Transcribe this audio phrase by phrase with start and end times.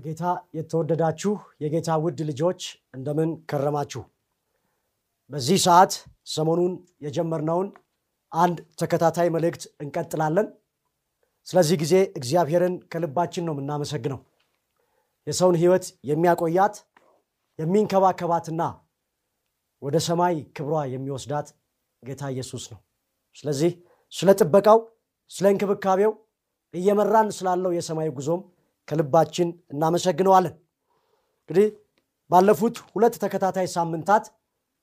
[0.00, 0.24] በጌታ
[0.56, 1.32] የተወደዳችሁ
[1.62, 2.60] የጌታ ውድ ልጆች
[2.94, 4.02] እንደምን ከረማችሁ?
[5.30, 5.92] በዚህ ሰዓት
[6.26, 6.72] ሰሞኑን
[7.04, 7.68] የጀመርነውን
[8.32, 10.46] አንድ ተከታታይ መልእክት እንቀጥላለን።
[11.46, 14.20] ስለዚህ ጊዜ እግዚአብሔርን ከልባችን ነው የምናመሰግነው።
[15.26, 16.76] የሰውን ሕይወት የሚያቆያት
[17.58, 18.62] የሚንከባከባትና
[19.82, 21.50] ወደ ሰማይ ክብሯ የሚወስዳት
[22.02, 22.80] ጌታ ኢየሱስ ነው።
[23.36, 23.74] ስለዚህ
[24.12, 24.80] ስለ ጥበቃው፣
[25.30, 26.14] ስለ እንክብካቤው
[26.74, 28.40] እየመራን ስላለው የሰማይ ጉዞም
[28.90, 30.54] ከልባችን እናመሰግነዋለን።
[31.40, 31.66] እንግዲህ
[32.30, 34.24] ባለፉት ሁለት ተከታታይ ሳምንታት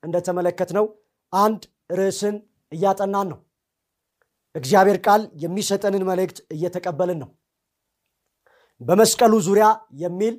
[0.03, 0.86] እንደተመለከትነው
[1.33, 2.35] አንድ ርዕስን
[2.72, 3.39] እያጠናን ነው።
[4.55, 7.30] እግዚአብሔር ቃል የሚሰጠንን መልእክት እየተቀበልን ነው።
[8.81, 9.67] በመስቀሉ ዙሪያ
[10.02, 10.35] የሚል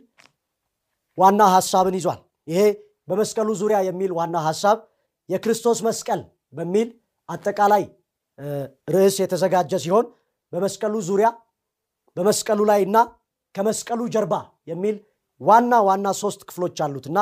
[1.18, 2.60] ዋና ሐሳብን ይዟል። ይሄ
[3.08, 4.78] በመስቀሉ ዙሪያ የሚል ዋና ሐሳብ
[5.28, 6.20] የክርስቶስ መስቀል
[6.52, 6.88] በሚል
[7.28, 7.82] አጠቃላይ
[8.88, 10.06] ርዕስ የተዘጋጀ ሲሆን
[10.52, 11.28] በመስቀሉ ዙሪያ
[12.16, 12.98] በመስቀሉ ላይ እና
[13.54, 14.34] ከመስቀሉ ጀርባ
[14.70, 14.96] የሚል
[15.40, 17.18] ዋና ዋና ሶስት ክፍሎች አሉት እና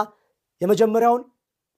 [0.61, 1.23] የመጀመሪያውን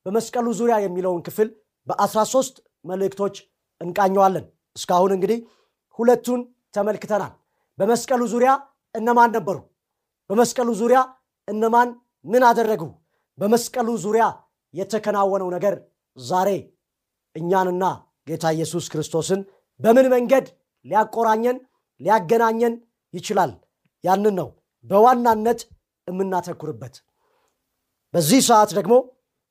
[0.07, 1.49] በመስቀሉ ዙሪያ የሚለውን ክፍል
[1.87, 3.37] በ13 መልእክቶች
[3.81, 4.45] እንቃኘዋለን።
[4.77, 5.39] እስካሁን እንግዲህ
[5.99, 6.41] ሁለቱን
[6.77, 7.33] ተመልክተናል።
[7.79, 8.51] በመስቀሉ ዙሪያ
[8.95, 9.57] እነማን ነበሩ?
[10.31, 11.01] በመስቀሉ ዙሪያ
[11.49, 11.89] እነማን
[12.25, 12.83] ምን አደረጉ?
[13.39, 14.25] በመስቀሉ ዙሪያ
[14.75, 15.75] የተከናወነው ነገር
[16.17, 16.49] ዛሬ
[17.37, 17.85] እኛንና
[18.29, 19.41] ጌታ ኢየሱስ ክርስቶስን
[19.81, 20.47] በምን መንገድ
[20.85, 21.57] ሊያቆራኘን
[22.01, 22.75] ሊያገናኘን
[23.15, 23.51] ይችላል?
[24.05, 24.49] ያንን ነው
[24.87, 25.61] በዋናነት
[26.07, 26.95] የምናተኩርበት።
[28.15, 28.95] በዚህ ሰዓት ደግሞ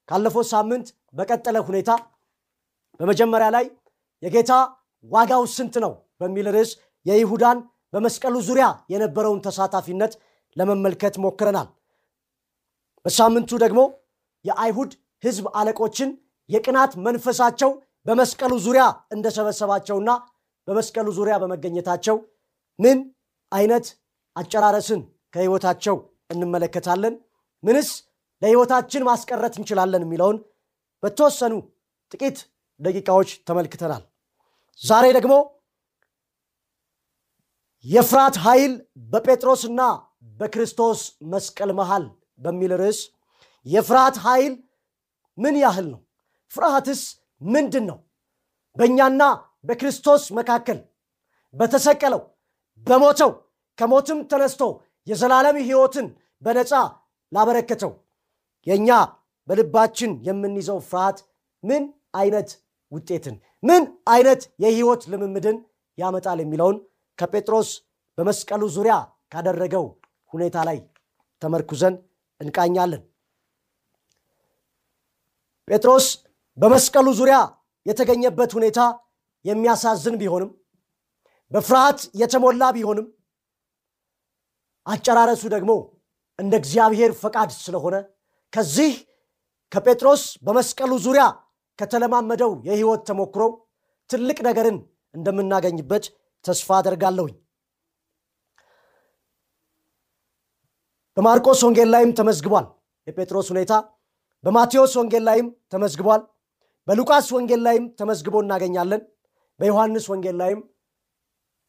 [0.09, 1.91] ካለፈው ሳምንት በቀጠለ ሁኔታ
[2.99, 3.65] በመጀመሪያ ላይ
[4.23, 4.51] የጌታ
[5.05, 5.91] ዋጋው ስንት ነው
[6.21, 6.71] በሚል ርዕስ
[7.05, 7.57] የይሁዳን
[7.93, 10.13] በመስቀሉ ዙሪያ የነበረውን ተሳታፊነት
[10.57, 11.67] ለመመልከት ሞክረናል።
[13.05, 13.81] በሳምንቱ ደግሞ
[14.45, 14.91] የአይሁድ
[15.23, 16.09] ሕዝብ አለቆችን
[16.49, 17.71] የቅናት መንፈሳቸው
[18.05, 18.83] በመስቀሉ ዙሪያ
[19.15, 20.09] እንደሰበሰባቸውና
[20.67, 22.17] በመስቀሉ ዙሪያ በመገኘታቸው
[22.79, 22.97] ምን
[23.51, 23.85] አይነት
[24.37, 25.01] አጨራረስን
[25.33, 25.95] ከህይወታቸው
[26.33, 27.15] እንመለከታለን።
[27.63, 27.89] ምንስ
[28.41, 30.37] ለህይወታችን ማስቀረት እንችላለን የሚለውን
[31.03, 31.53] በተወሰኑ
[32.11, 32.37] ጥቂት
[32.79, 34.03] ደቂቃዎች ተመልክተናል።
[34.81, 35.33] ዛሬ ደግሞ
[37.85, 38.73] የፍርሃት ኃይል
[39.11, 39.81] በጴጥሮስና
[40.39, 40.99] በክርስቶስ
[41.33, 42.05] መስቀል መሃል
[42.39, 42.99] በሚል ርዕስ
[43.65, 44.53] የፍርሃት ኃይል
[45.37, 45.99] ምን ያህል ነው?
[46.51, 47.01] ፍርሃትስ
[47.45, 47.97] ምንድን ነው?
[48.77, 49.21] በእኛና
[49.67, 50.79] በክርስቶስ መካከል
[51.53, 52.21] በተሰቀለው
[52.87, 53.31] በሞተው
[53.77, 54.61] ከሞትም ተነስቶ
[55.07, 56.07] የዘላለም ሕይወትን
[56.41, 56.71] በነፃ
[57.31, 57.91] ላበረከተው
[58.67, 58.89] የእኛ
[59.47, 61.17] በልባችን የምንይዘው ፍርሃት
[61.63, 61.83] ምን
[62.19, 62.49] አይነት
[62.91, 65.57] ውጤትን ምን አይነት የሕይወት ልምምድን
[65.97, 66.77] ያመጣል የሚለውን
[67.19, 67.69] ከጴጥሮስ
[68.17, 68.95] በመስቀሉ ዙሪያ
[69.33, 69.85] ካደረገው
[70.31, 70.77] ሁኔታ ላይ
[71.41, 71.95] ተመርኩዘን
[72.41, 73.01] እንቃኛለን።
[75.67, 76.05] ጴጥሮስ
[76.57, 77.37] በመስቀሉ ዙሪያ
[77.85, 78.79] የተገኘበት ሁኔታ
[79.45, 80.49] የሚያሳዝን ቢሆንም
[81.51, 83.05] በፍርሃት የተሞላ ቢሆንም
[84.87, 85.71] አጨራረሱ ደግሞ
[86.39, 87.95] እንደ እግዚአብሔር ፈቃድ ስለሆነ
[88.53, 88.93] ከዚህ
[89.71, 91.23] ከጴጥሮስ በመስቀሉ ዙሪያ
[91.79, 93.43] ከተለማመደው የሕይወት ተሞክሮ
[94.09, 94.77] ትልቅ ነገርን
[95.13, 96.05] እንደምናገኝበት
[96.45, 97.33] ተስፋ አደርጋለሁኝ።
[101.17, 102.65] በማርቆስ ወንጌል ላይም ተመዝግቧል
[103.07, 103.73] የጴጥሮስ ሁኔታ።
[104.43, 106.21] በማቴዎስ ወንጌል ላይም ተመዝግቧል።
[106.87, 109.01] በሉቃስ ወንጌል ላይም ተመዝግቦ እናገኛለን።
[109.59, 110.59] በዮሐንስ ወንጌል ላይም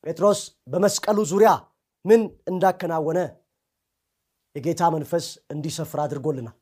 [0.04, 1.50] ጴጥሮስ በመስቀሉ ዙሪያ
[2.04, 3.18] ምን እንዳከናወነ
[4.56, 6.56] የጌታ መንፈስ እንዲሰፍር አድርጎልናል።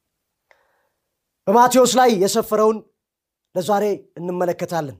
[1.46, 2.78] በማቴዎስ ላይ የሰፈረውን
[3.54, 3.84] ለዛሬ
[4.18, 4.96] እንመለከታለን።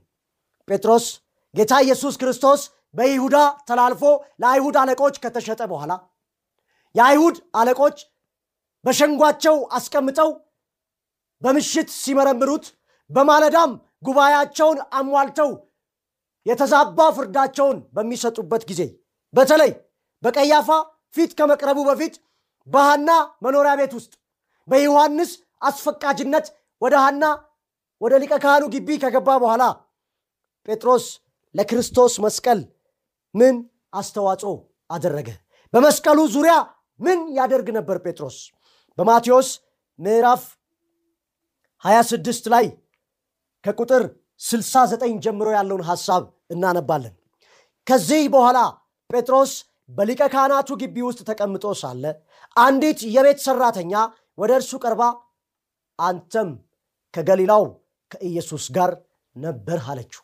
[0.69, 1.07] ጴጥሮስ
[1.55, 2.61] ጌታ ኢየሱስ ክርስቶስ
[2.95, 3.37] በይሁዳ
[3.69, 4.03] ተላልፎ
[4.43, 5.93] ለአይሁድ አለቆች ከተሸጠ በኋላ
[6.95, 7.97] የአይሁድ አለቆች
[8.85, 10.31] በሸንጓቸው አስቀምጠው
[11.43, 12.65] በምሽት ሲመረምሩት፣
[13.11, 13.73] በማለዳም
[14.07, 15.51] ጉባኤያቸውን አሟልተው
[16.47, 18.83] የተዛባ ፍርዳቸውን በሚሰጡበት ጊዜ
[19.35, 19.71] በተለይ
[20.23, 20.69] በቀያፋ
[21.15, 22.15] ፊት ከመቅረቡ በፊት
[22.67, 23.11] በሐና
[23.45, 24.13] መኖሪያ ቤት ውስጥ
[24.69, 25.31] በዮሐንስ
[25.69, 26.47] አስፈቃጅነት
[26.83, 27.25] ወደ ሐና
[28.01, 29.63] ወደ ሊቀ ካህኑ ግቢ ከገባ በኋላ
[30.69, 31.05] ጴጥሮስ
[31.55, 32.61] ለክርስቶስ መስቀል
[33.35, 33.55] ምን
[33.93, 34.53] አስተዋጽኦ
[34.91, 35.29] አደረገ?
[35.75, 36.55] በመስቀሉ ዙሪያ
[37.01, 38.37] ምን ያደርግ ነበር ጴጥሮስ?
[38.99, 39.49] በማቴዎስ
[39.99, 40.43] ምዕራፍ
[41.85, 42.67] 26 ላይ
[43.65, 44.03] ከቁጥር
[44.41, 47.15] 69 ጀምሮ ያለውን ሐሳብ እናነባለን።
[47.87, 48.59] ከዚህ በኋላ
[49.11, 49.53] ጴጥሮስ
[49.89, 52.05] በሊቀ ካህናቱ ግቢ ውስጥ ተቀምጦ ሳለ
[52.57, 53.93] አንዲት የቤት ሠራተኛ
[54.39, 55.03] ወደ እርሱ ቀርባ
[55.99, 56.49] አንተም
[57.15, 57.65] ከገሊላው
[58.11, 58.91] ከኢየሱስ ጋር
[59.37, 60.23] ነበር አለችው።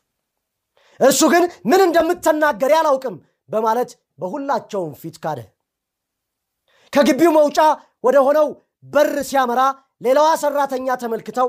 [1.01, 3.17] እርሱ ግን ምን እንደምትናገር አላውቅም
[3.49, 5.39] በማለት በሁላቸውም ፊት ካደ።
[6.93, 7.59] ከግቢው መውጫ
[8.05, 8.49] ወደ ሆነው
[8.85, 9.61] በር ሲያመራ
[10.03, 11.49] ሌላዋ ሠራተኛ ተመልክተው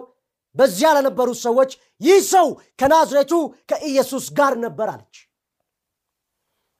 [0.55, 1.71] በዚያ ለነበሩት ሰዎች
[2.01, 2.47] ይህ ሰው
[2.79, 3.31] ከናዝሬቱ
[3.69, 5.15] ከኢየሱስ ጋር ነበር አለች።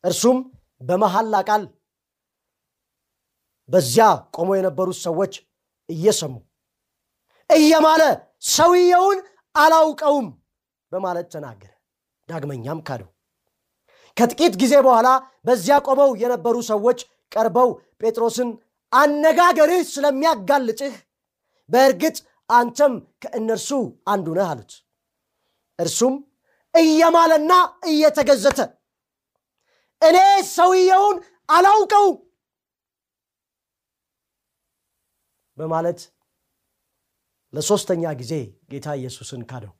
[0.03, 0.38] እርሱም
[0.83, 1.63] በመሐላ ቃል
[3.69, 5.33] በዚያ ቆመው የነበሩት ሰዎች
[5.89, 6.33] እየሰሙ
[7.50, 8.01] እየማለ
[8.50, 9.19] ሰውየውን
[9.56, 10.27] አላውቀውም
[10.91, 11.71] በማለት ተናገረ።
[12.30, 13.09] ዳግመኛም ካደው።
[14.18, 15.07] ከጥቂት ጊዜ በኋላ
[15.45, 17.00] በዚያ ቆመው የነበሩ ሰዎች
[17.31, 17.69] ቀርበው
[18.01, 18.50] ጴጥሮስን
[18.91, 20.94] አነጋገርህ ስለሚያጋልጥህ
[21.69, 22.18] በእርግጥ
[22.50, 22.94] አንተም
[23.24, 23.69] ከእነርሱ
[24.07, 24.71] አንዱ ነህ አሉት።
[25.80, 26.15] እርሱም
[26.74, 27.51] እየማለና
[27.89, 28.59] እየተገዘተ
[30.03, 30.17] እኔ
[30.50, 31.17] ሰውየውን
[31.50, 32.17] አላውቀውም
[35.57, 36.00] በማለት
[37.53, 38.33] ለሦስተኛ ጊዜ
[38.71, 39.73] ጌታ ኢየሱስን ካደው።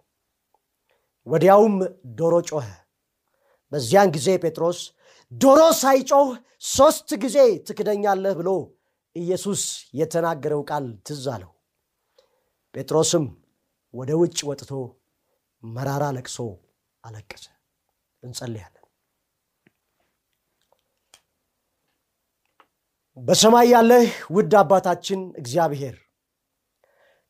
[1.27, 1.75] ወዲያውም
[2.19, 2.67] ዶሮ ጮኸ።
[3.71, 4.79] በዚያን ጊዜ ጴጥሮስ
[5.31, 6.29] ዶሮ ሳይጮህ
[6.69, 7.37] ሦስት ጊዜ
[7.67, 8.49] ትክደኛለህ ብሎ
[9.15, 9.61] ኢየሱስ
[9.99, 11.51] የተናገረው ቃል ትዝ አለው።
[12.73, 13.25] ጴጥሮስም
[13.93, 14.71] ወደ ውጭ ወጥቶ
[15.63, 16.37] መራራ ለቅሶ
[17.03, 17.45] አለቀሰ።
[18.23, 18.82] እንጸልያለን።
[23.18, 24.06] በሰማይ ያለህ
[24.36, 25.95] ውድ አባታችን እግዚአብሔር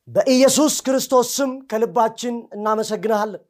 [0.08, 3.44] በኢየሱስ ክርስቶስ ስም ከልባችን እናመሰግንሃለን።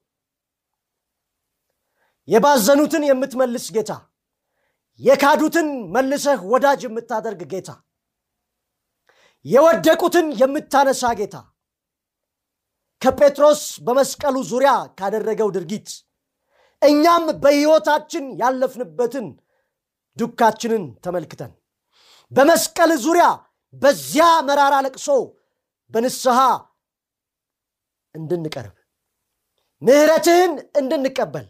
[2.27, 3.91] የባዘኑትን የምትመልስ ጌታ፣
[4.99, 7.69] የካዱትን መልሰህ ወዳጅ የምታደርግ ጌታ፣
[9.45, 11.35] የወደቁትን የምታነሳ ጌታ
[13.01, 15.89] ከጴጥሮስ በመስቀሉ ዙሪያ ካደረገው ድርጊት
[16.81, 19.27] እኛም በሕይወታችን ያለፍንበትን
[20.17, 21.51] ዱካችንን ተመልክተን
[22.33, 23.25] በመስቀል ዙሪያ
[23.73, 25.07] በዚያ መራራ ለቅሶ
[25.91, 26.39] በንስሐ
[28.15, 28.75] እንድንቀርብ
[29.81, 31.47] ምሕረትህን እንድንቀበል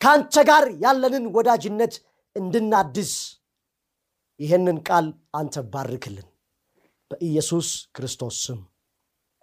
[0.00, 1.94] ከአንተ ጋር ያለንን ወዳጅነት
[2.36, 3.12] እንድናድስ
[4.40, 6.28] ይህንን ቃል አንተ ባርክልን።
[7.10, 8.60] በኢየሱስ ክርስቶስ ስም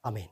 [0.04, 0.30] አሜን።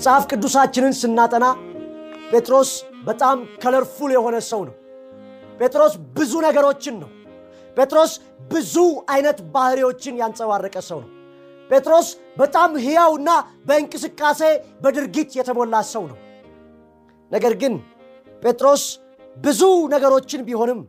[0.00, 1.46] መጽሐፍ ቅዱሳችንን ስናጠና
[2.30, 2.70] ጴጥሮስ
[3.06, 4.74] በጣም ከለርፉል የሆነ ሰው ነው።
[5.58, 7.10] ጴጥሮስ ብዙ ነገሮችን ነው።
[7.76, 8.12] ጴጥሮስ
[8.52, 8.74] ብዙ
[9.14, 11.10] አይነት ባህሪዎችን ያንጸባረቀ ሰው ነው።
[11.70, 13.30] ጴጥሮስ በጣም ሕያውና
[13.68, 14.40] በእንቅስቃሴ
[14.80, 16.18] በድርጊት የተሞላ ሰው ነው።
[17.30, 17.76] ነገር ግን
[18.42, 18.84] ጴጥሮስ
[19.36, 19.62] ብዙ
[19.94, 20.80] ነገሮችን ቢሆንም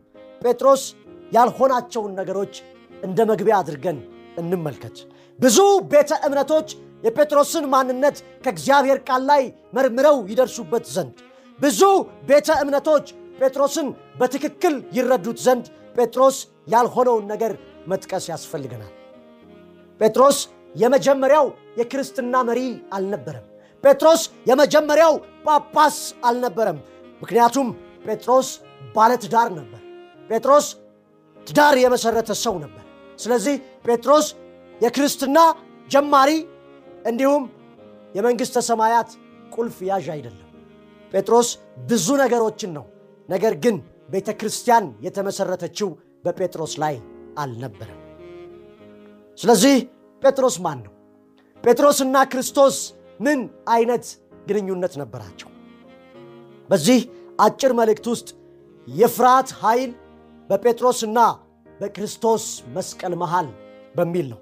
[0.42, 0.84] ጴጥሮስ
[1.32, 2.54] ያልሆናቸውን ነገሮች
[3.02, 4.00] እንደ መግቢያ አድርገን
[4.38, 4.96] እንመልከት።
[5.38, 5.58] ብዙ
[5.92, 6.70] ቤተ እምነቶች
[7.02, 9.42] የጴጥሮስን ማንነት ከእግዚአብሔር ቃል ላይ
[9.76, 11.16] መርምረው ይደርሱበት ዘንድ
[11.58, 11.80] ብዙ
[12.28, 13.06] ቤተ እምነቶች
[13.40, 13.88] ጴጥሮስን
[14.20, 15.64] በትክክል ይረዱት ዘንድ
[15.96, 16.36] ጴጥሮስ
[16.72, 17.52] ያልሆነውን ነገር
[17.86, 18.92] መጥቀስ ያስፈልገናል።
[20.00, 20.38] ጴጥሮስ
[20.74, 21.46] የመጀመሪያው
[21.78, 22.60] የክርስትና መሪ
[22.92, 23.46] አልነበረም።
[23.84, 25.14] ጴጥሮስ የመጀመሪያው
[25.46, 26.78] ጳጳስ አልነበረም።
[27.22, 27.68] ምክንያቱም
[28.06, 28.48] ጴጥሮስ
[28.94, 29.80] ባለትዳር ነበር።
[30.30, 30.66] ጴጥሮስ
[31.46, 32.84] ትዳር የመሰረተ ሰው ነበር።
[33.18, 33.54] ስለዚህ
[33.86, 34.26] ጴጥሮስ
[34.80, 35.38] የክርስትና
[35.88, 36.30] ጀማሪ
[37.04, 37.44] እንዲሁም
[38.14, 39.10] የመንግሥተ ሰማያት
[39.54, 40.48] ቁልፍ ያዥ አይደለም።
[41.12, 41.48] ጴጥሮስ
[41.88, 42.84] ብዙ ነገሮችን ነው።
[43.28, 43.76] ነገር ግን
[44.08, 45.88] ቤተ ክርስቲያን የተመሰረተችው
[46.24, 46.94] በጴጥሮስ ላይ
[47.38, 47.98] አልነበረም።
[49.38, 49.76] ስለዚህ
[50.22, 50.92] ጴጥሮስ ማን ነው?
[51.64, 52.76] ጴጥሮስና ክርስቶስ
[53.20, 54.04] ምን አይነት
[54.48, 55.48] ግንኙነት ነበራቸው?
[56.70, 57.00] በዚህ
[57.40, 58.28] አጭር መልእክት ውስጥ
[58.88, 59.90] የፍርሃት ኃይል
[60.50, 61.18] በጴጥሮስና
[61.80, 62.44] በክርስቶስ
[62.74, 63.48] መስቀል መሃል
[63.96, 64.40] በሚል ነው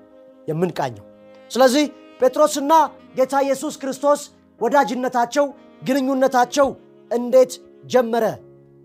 [0.48, 1.04] የምንቃኘው።
[1.50, 1.84] ስለዚህ
[2.20, 2.72] ጴጥሮስና
[3.16, 4.20] ጌታ ኢየሱስ ክርስቶስ
[4.60, 5.46] ወዳጅነታቸው፣
[5.82, 6.68] ግንኙነታቸው
[7.10, 7.52] እንዴት
[7.84, 8.24] ጀመረ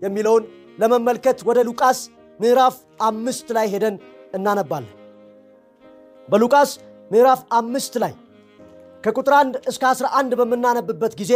[0.02, 0.44] የሚለውን
[0.78, 1.98] ለመመልከት ወደ ሉቃስ
[2.40, 2.74] ምዕራፍ
[3.08, 3.96] አምስት ላይ ሄደን
[4.34, 4.92] እናነባለን።
[6.28, 6.70] በሉቃስ
[7.10, 8.14] ምዕራፍ አምስት ላይ
[9.04, 11.32] ከቁጥር 1 እስከ 11 በምናነብበት ጊዜ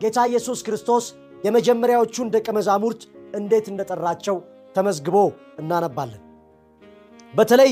[0.00, 1.04] ጌታ ኢየሱስ ክርስቶስ
[1.44, 3.00] የመጀመሪያዎቹን ደቀ መዛሙርት
[3.34, 4.36] እንዴት እንደጠራቸው
[4.76, 5.16] ተመዝግቦ
[5.58, 6.22] እናነባለን።
[7.34, 7.70] በተለይ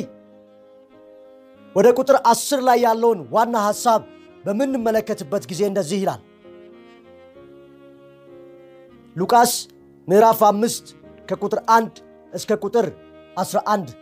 [1.77, 4.03] ወደ ቁጥር አስር ላይ ያለውን ዋና ሐሳብ
[4.45, 6.21] በምንመለከትበት ጊዜ እንደዚህ ይላል።
[9.17, 9.53] ሉቃስ
[10.09, 10.87] ምዕራፍ አምስት
[11.29, 11.95] ከቁጥር አንድ
[12.33, 12.87] እስከ ቁጥር
[13.37, 13.95] 11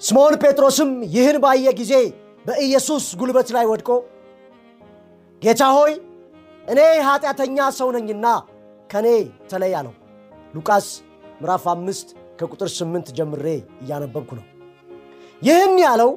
[0.00, 1.94] ስምዖን ጴጥሮስም ይህን ባየ ጊዜ
[2.46, 3.90] በኢየሱስ ጉልበት ላይ ወድቆ
[5.42, 5.92] ጌታ ሆይ
[6.66, 8.26] እኔ ኃጢአተኛ ሰው ነኝና
[8.90, 9.08] ከእኔ
[9.50, 9.94] ተለይ አለው።
[10.54, 10.86] ሉቃስ
[11.40, 12.08] ምዕራፍ አምስት
[12.42, 13.46] ከቁጥር ስምንት ጀምሬ
[13.82, 14.46] እያነበብኩ ነው።
[15.42, 16.10] ይህን ያለው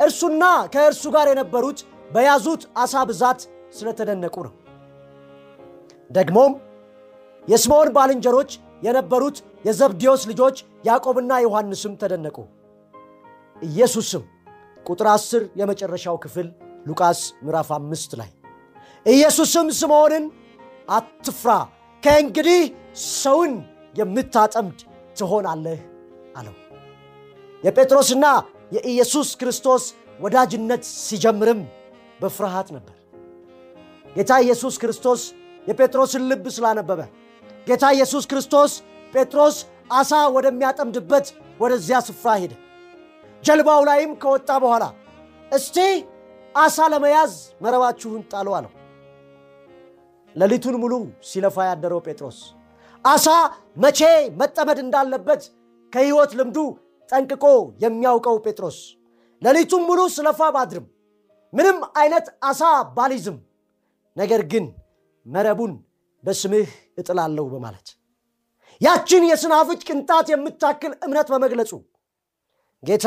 [0.00, 0.42] እርሱና
[0.72, 1.78] ከእርሱ ጋር የነበሩት
[2.10, 3.40] በያዙት ዓሣ ብዛት
[3.76, 4.54] ስለተደነቁ ነው።
[6.10, 6.52] ደግሞም
[7.48, 8.50] የስምዖን ባልንጀሮች
[8.82, 10.56] የነበሩት የዘብዴዎስ ልጆች
[10.88, 12.36] ያዕቆብና ዮሐንስም ተደነቁ።
[13.56, 14.24] ኢየሱስም
[14.86, 16.48] ቁጥር 10 የመጨረሻው ክፍል
[16.88, 18.30] ሉቃስ ምዕራፍ አምስት ላይ
[19.06, 20.24] ኢየሱስም ስምዖንን
[20.90, 21.50] አትፍራ፣
[22.02, 22.60] ከእንግዲህ
[23.14, 23.52] ሰውን
[23.94, 24.78] የምታጠምድ
[25.16, 25.80] ትሆናለህ
[26.36, 26.54] አለው።
[27.62, 28.26] የጴጥሮስና
[28.72, 29.84] የኢየሱስ ክርስቶስ
[30.20, 31.60] ወዳጅነት ሲጀምርም
[32.20, 32.94] በፍርሃት ነበር።
[34.16, 35.22] ጌታ ኢየሱስ ክርስቶስ
[35.66, 37.00] የጴጥሮስን ልብ ስላነበበ
[37.66, 38.72] ጌታ ኢየሱስ ክርስቶስ
[39.12, 39.56] ጴጥሮስ
[39.92, 41.26] ዓሣ ወደሚያጠምድበት
[41.60, 42.52] ወደዚያ ስፍራ ሄደ።
[43.42, 44.84] ጀልባው ላይም ከወጣ በኋላ
[45.52, 45.76] እስቲ
[46.54, 47.32] ዓሣ ለመያዝ
[47.64, 48.72] መረባችሁን ጣሉ አለው።
[50.36, 52.38] ሌሊቱን ሙሉ ሲለፋ ያደረው ጴጥሮስ
[53.06, 53.26] ዓሣ
[53.76, 54.00] መቼ
[54.40, 55.42] መጠመድ እንዳለበት
[55.92, 56.58] ከሕይወት ልምዱ
[57.08, 57.44] ጠንቅቆ
[57.82, 58.78] የሚያውቀው ጴጥሮስ
[59.42, 60.86] ሌሊቱን ሙሉ ስለፋ ባድርም
[61.52, 62.62] ምንም አይነት ዓሣ
[62.96, 63.36] ባሊዝም
[64.16, 64.64] ነገር ግን
[65.26, 65.72] መረቡን
[66.24, 66.70] በስምህ
[67.00, 67.88] እጥላለሁ በማለት
[68.80, 71.70] ያችን የስናፍጭ ቅንጣት የምታክል እምነት በመግለጹ
[72.82, 73.06] ጌታ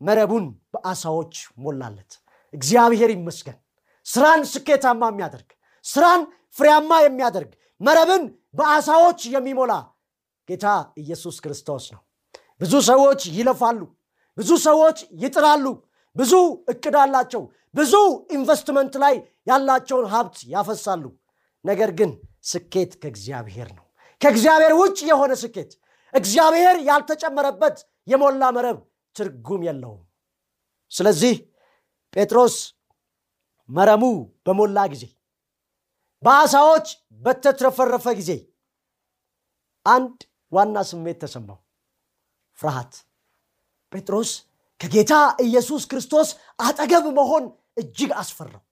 [0.00, 2.12] መረቡን በዓሣዎች ሞላለት።
[2.54, 3.56] እግዚአብሔር ይመስገን።
[4.06, 5.48] ስራን ስኬታማ የሚያደርግ
[5.84, 6.20] ስራን
[6.56, 8.22] ፍሬያማ የሚያደርግ መረብን
[8.58, 9.72] በዓሣዎች የሚሞላ
[10.48, 10.66] ጌታ
[11.02, 12.00] ኢየሱስ ክርስቶስ ነው።
[12.60, 13.80] ብዙ ሰዎች ይለፋሉ፣
[14.38, 15.64] ብዙ ሰዎች ይጥራሉ፣
[16.16, 16.32] ብዙ
[16.72, 17.42] እቅድ አላቸው፣
[17.74, 17.94] ብዙ
[18.36, 19.14] ኢንቨስትመንት ላይ
[19.46, 21.04] ያላቸውን ሀብት ያፈሳሉ።
[21.64, 22.10] ነገር ግን
[22.44, 23.84] ስኬት ከእግዚአብሔር ነው።
[24.20, 25.70] ከእግዚአብሔር ውጭ የሆነ ስኬት፣
[26.14, 27.76] እግዚአብሔር ያልተጨመረበት
[28.08, 28.78] የሞላ መረብ
[29.16, 30.02] ትርጉም የለውም።
[30.92, 31.34] ስለዚህ
[32.16, 32.56] ጴጥሮስ
[33.68, 34.02] መረሙ
[34.46, 35.04] በሞላ ጊዜ
[36.22, 36.86] በዓሣዎች
[37.22, 38.30] በተትረፈረፈ ጊዜ
[39.86, 40.16] አንድ
[40.52, 41.58] ዋና ስሜት ተሰማው፣
[42.58, 42.92] ፍርሃት።
[43.92, 44.30] ጴጥሮስ
[44.80, 45.12] ከጌታ
[45.44, 47.44] ኢየሱስ ክርስቶስ አጠገብ መሆን
[47.78, 48.62] እጅግ አስፈራው።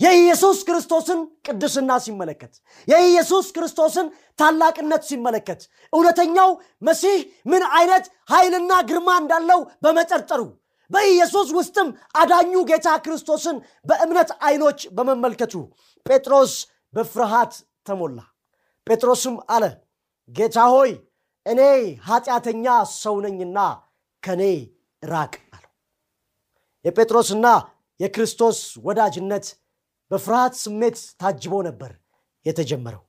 [0.00, 2.52] የኢየሱስ ክርስቶስን ቅድስና ሲመለከት፣
[2.88, 4.06] የኢየሱስ ክርስቶስን
[4.38, 5.60] ታላቅነት ሲመለከት፣
[5.92, 6.50] እውነተኛው
[6.82, 10.40] መሲህ ምን አይነት ኃይልና ግርማ እንዳለው በመጠርጠሩ
[10.90, 13.56] በኢየሱስ ውስጥም አዳኙ ጌታ ክርስቶስን
[13.86, 15.54] በእምነት አይኖች በመመልከቱ
[16.06, 16.52] ጴጥሮስ
[16.94, 17.52] በፍርሃት
[17.86, 18.18] ተሞላ።
[18.86, 19.64] ጴጥሮስም አለ፣
[20.30, 20.90] ጌታ ሆይ
[21.46, 21.60] እኔ
[22.06, 23.58] ኃጢአተኛ ሰው ነኝና
[24.22, 24.42] ከኔ
[25.02, 25.72] ራቅ አለው።
[26.84, 27.46] የጴጥሮስና
[28.00, 29.46] የክርስቶስ ወዳጅነት
[30.10, 31.92] በፍርሃት ስሜት ታጅቦ ነበር
[32.46, 33.02] የተጀመረው።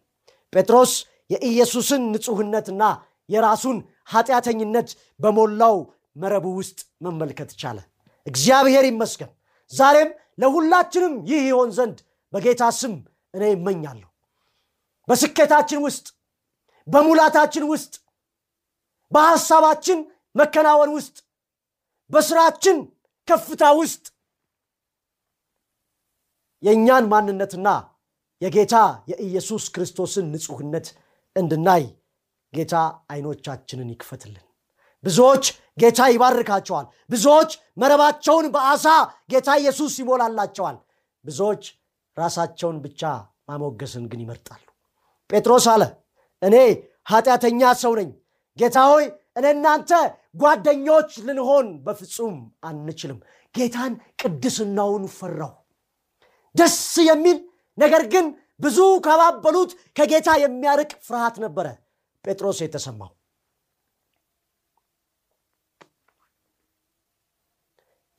[0.54, 0.94] ጴጥሮስ
[1.30, 2.84] የኢየሱስን ንጹሕነትና
[3.30, 3.78] የራሱን
[4.10, 5.76] ኃጢአተኝነት በሞላው
[6.16, 7.78] መረቡ ውስጥ መመልከት ቻለ።
[8.26, 9.32] እግዚአብሔር ይመስገን።
[9.72, 10.10] ዛሬም
[10.42, 11.98] ለሁላችንም ይህ ይሆን ዘንድ
[12.34, 12.94] በጌታ ስም
[13.34, 14.08] እኔ ይመኛለሁ።
[15.08, 16.06] በስኬታችን ውስጥ፣
[16.88, 17.94] በሙላታችን ውስጥ፣
[19.12, 20.00] በሐሳባችን
[20.36, 21.16] መከናወን ውስጥ፣
[22.10, 22.78] በስራችን
[23.28, 24.04] ከፍታ ውስጥ
[26.64, 27.68] የእኛን ማንነትና
[28.42, 28.76] የጌታ
[29.12, 30.88] የኢየሱስ ክርስቶስን ንጹሕነት
[31.36, 31.84] እንድናይ
[32.54, 32.76] ጌታ
[33.12, 34.46] አይኖቻችንን ይክፈትልን።
[35.04, 35.46] ብዙዎች
[35.78, 38.86] ጌታ ይባርካቸዋል። ብዙዎች መረባቸውን በዓሣ
[39.32, 40.78] ጌታ ኢየሱስ ይሞላላቸዋል።
[41.26, 41.64] ብዙዎች
[42.18, 43.02] ራሳቸውን ብቻ
[43.50, 44.64] ማሞገስን ግን ይመርጣሉ።
[45.30, 45.84] ጴጥሮስ አለ፣
[46.42, 46.56] እኔ
[47.12, 48.10] ኃጢአተኛ ሰው ነኝ።
[48.58, 49.06] ጌታ ሆይ
[49.38, 49.92] እኔ እናንተ
[50.36, 53.20] ጓደኞች ልንሆን በፍጹም አንችልም።
[53.56, 55.54] ጌታን ቅድስናውን ፈራው።
[56.56, 56.78] ደስ
[57.10, 57.38] የሚል
[57.78, 58.26] ነገር ግን
[58.60, 61.68] ብዙ ከባበሉት ከጌታ የሚያርቅ ፍርሃት ነበረ
[62.26, 63.12] ጴጥሮስ የተሰማው።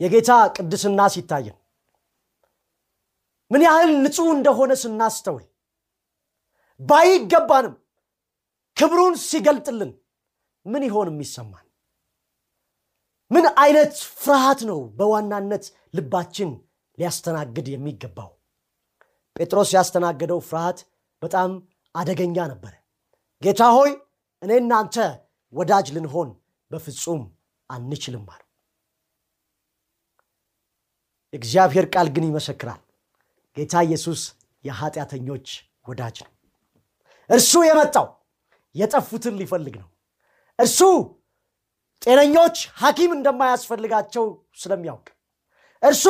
[0.02, 1.56] የጌታ ቅድስና ሲታየን
[3.50, 5.44] ምን ያህል ንጹሕ እንደሆነ ስናስተውል
[6.80, 7.75] ባይገባንም
[8.76, 9.90] ክብሩን ሲገልጥልን
[10.66, 11.66] ምን ይሆን የሚሰማን?
[13.30, 13.92] ምን አይነት
[14.23, 15.64] ፍርሃት ነው በዋናነት
[15.97, 16.50] ልባችን
[16.99, 18.30] ሊያስተናግድ የሚገባው?
[19.37, 20.78] ጴጥሮስ ያስተናገደው ፍርሃት
[21.23, 21.50] በጣም
[21.94, 22.75] አደገኛ ነበረ።
[23.42, 23.90] ጌታ ሆይ
[24.42, 24.97] እኔ እናንተ
[25.52, 26.28] ወዳጅ ልንሆን
[26.71, 27.23] በፍጹም
[27.71, 28.42] አንችልም አለ።
[31.33, 32.81] የእግዚአብሔር ቃል ግን ይመሰክራል።
[33.57, 34.21] ጌታ ኢየሱስ
[34.65, 35.47] የኃጢአተኞች
[35.89, 36.33] ወዳጅ ነው።
[37.31, 38.07] እርሱ የመጣው
[38.75, 39.89] የጠፉትን ሊፈልግ ነው።
[40.59, 40.81] እርሱ
[42.03, 44.25] ጤነኞች ሐኪም እንደማያስፈልጋቸው
[44.62, 45.07] ስለሚያውቅ
[45.83, 46.05] እርሱ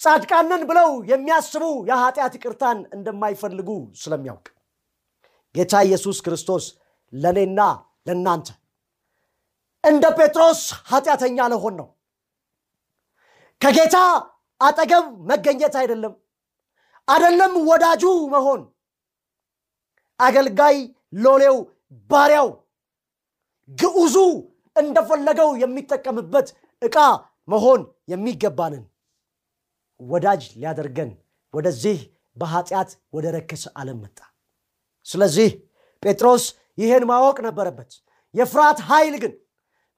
[0.00, 3.70] ጻድቃንን ብለው የሚያስቡ የኃጢአት ይቅርታን እንደማይፈልጉ
[4.02, 4.46] ስለሚያውቅ
[5.54, 6.64] ጌታ ኢየሱስ ክርስቶስ
[7.12, 7.60] ለእኔና
[8.06, 8.48] ለእናንተ
[9.84, 11.88] እንደ ጴጥሮስ ኃጢአተኛ ለሆን ነው
[13.60, 13.96] ከጌታ
[14.60, 16.14] አጠገብ መገኘት አይደለም።
[17.08, 18.02] አደለም ወዳጁ
[18.34, 18.62] መሆን
[20.20, 20.76] አገልጋይ
[21.18, 21.56] ሎሌው
[22.10, 22.48] ባሪያው
[23.68, 24.16] ግዑዙ
[24.76, 26.48] እንደፈለገው የሚጠቀምበት
[26.82, 26.96] ዕቃ
[27.48, 28.84] መሆን የሚገባንን።
[30.00, 31.10] ወዳጅ ሊያደርገን
[31.54, 31.98] ወደዚህ
[32.36, 34.18] በኃጢአት ወደ ረከሰ ዓለም መጣ።
[35.06, 35.48] ስለዚህ
[36.02, 36.44] ጴጥሮስ
[36.78, 37.90] ይህን ማወቅ ነበረበት።
[38.34, 39.32] የፍርሃት ኃይል ግን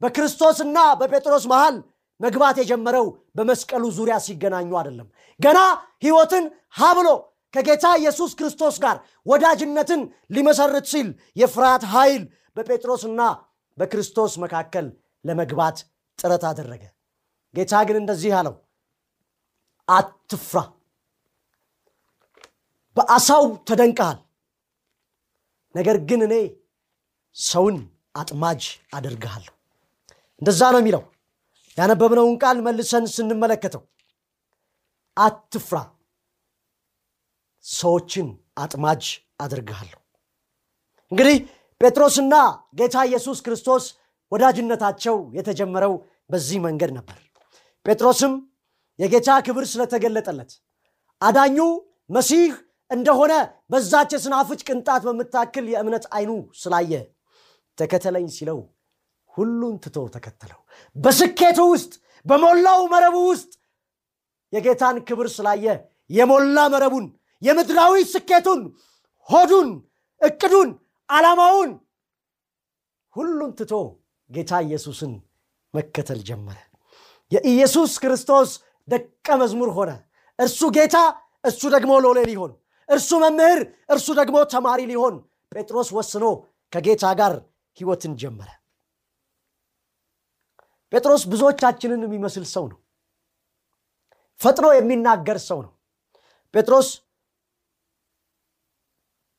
[0.03, 1.77] በክርስቶስና በጴጥሮስ መሃል
[2.21, 5.09] መግባት የጀመረው በመስቀሉ ዙሪያ ሲገናኙ አይደለም።
[5.41, 5.59] ገና
[6.05, 6.45] ህይወትን
[6.77, 7.09] ሀብሎ
[7.55, 8.97] ከጌታ ኢየሱስ ክርስቶስ ጋር
[9.27, 10.03] ወዳጅነትን
[10.35, 12.23] ሊመሰርት ሲል የፍርሃት ኃይል
[12.57, 13.21] በጴጥሮስና
[13.79, 14.87] በክርስቶስ መካከል
[15.25, 15.79] ለመግባት
[16.19, 16.83] ጥረት አደረገ።
[17.55, 18.55] ጌታ ግን እንደዚህ አለው
[19.89, 20.59] አትፍራ
[22.97, 24.19] በአሳው ተደንቀሃል።
[25.75, 26.35] ነገር ግን እኔ
[27.37, 27.77] ሰውን
[28.17, 28.63] አጥማጅ
[28.95, 29.53] አደርግሃለሁ።
[30.43, 31.03] እንደዛ ነው የሚለው
[31.79, 33.83] ያነበብነውን ቃል መልሰን ስንመለከተው
[35.17, 35.77] አትፍራ።
[37.65, 39.03] ሰዎችን አጥማጅ
[39.41, 39.99] አድርግሃለሁ።
[41.13, 41.37] እንግዲህ
[41.81, 42.35] ጴጥሮስና
[42.79, 43.85] ጌታ ኢየሱስ ክርስቶስ
[44.33, 45.95] ወዳጅነታቸው የተጀመረው
[46.31, 47.19] በዚህ መንገድ ነበር።
[47.87, 48.33] ጴጥሮስም
[48.99, 50.51] የጌታ ክብር ስለተገለጠለት
[51.21, 51.59] አዳኙ
[52.11, 52.51] መሲህ
[52.91, 53.33] እንደሆነ
[53.73, 56.31] በዛች የስናፍጭ ቅንጣት በምታክል የእምነት አይኑ
[56.63, 56.93] ስላየ
[57.79, 58.59] ተከተለኝ ሲለው
[59.41, 60.61] ሁሉን ትቶ ተከተለው።
[60.97, 61.93] በስኬቱ ውስጥ
[62.27, 63.53] በሞላው መረቡ ውስጥ
[64.53, 65.67] የጌታን ክብር ስላየ
[66.11, 67.07] የሞላ መረቡን
[67.43, 68.61] የምድራዊ ስኬቱን
[69.29, 69.69] ሆዱን
[70.21, 70.71] እቅዱን
[71.09, 71.71] ዓላማውን
[73.15, 73.73] ሁሉን ትቶ
[74.31, 75.13] ጌታ ኢየሱስን
[75.75, 76.59] መከተል ጀመረ።
[77.33, 78.51] የኢየሱስ ክርስቶስ
[78.89, 79.91] ደቀ መዝሙር ሆነ።
[80.39, 80.97] እርሱ ጌታ
[81.45, 82.53] እሱ ደግሞ ሎሌ ሊሆን
[82.89, 83.61] እርሱ መምህር
[83.95, 85.15] እርሱ ደግሞ ተማሪ ሊሆን
[85.53, 86.25] ጴጥሮስ ወስኖ
[86.73, 87.35] ከጌታ ጋር
[87.79, 88.51] ህይወትን ጀመረ
[90.93, 92.79] ጴጥሮስ ብዙዎቻችንን የሚመስል ሰው ነው።
[94.41, 95.73] ፈጥኖ የሚናገር ሰው ነው።
[96.55, 96.89] ጴጥሮስ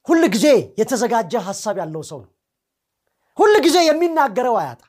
[0.07, 0.47] ሁል ጊዜ
[0.79, 2.31] የተዘጋጀ ሐሳብ ያለው ሰው ነው።
[3.37, 4.81] ሁል ጊዜ የሚናገረው አያጣ።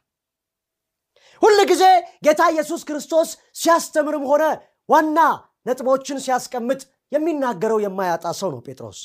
[1.43, 1.85] ሁል ጊዜ
[2.25, 4.45] ጌታ ኢየሱስ ክርስቶስ ሲያስተምርም ሆነ
[4.89, 5.19] ዋና
[5.67, 6.81] ነጥቦችን ሲያስቀምጥ
[7.13, 9.01] የሚናገረው የማያጣ ሰው ነው ጴጥሮስ።